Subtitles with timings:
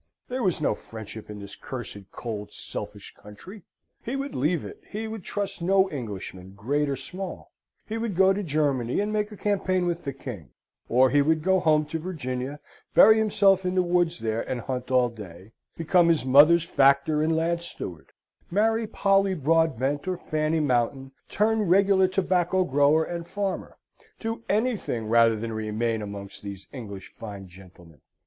[0.29, 3.61] There was no friendship in this cursed, cold, selfish country.
[4.01, 4.81] He would leave it.
[4.89, 7.51] He would trust no Englishman, great or small.
[7.85, 10.49] He would go to Germany, and make a campaign with the king;
[10.89, 12.59] or he would go home to Virginia,
[12.95, 17.35] bury himself in the woods there, and hunt all day; become his mother's factor and
[17.35, 18.11] land steward;
[18.49, 23.77] marry Polly Broadbent, or Fanny Mountain; turn regular tobacco grower and farmer;
[24.19, 28.01] do anything, rather than remain amongst these English fine gentlemen.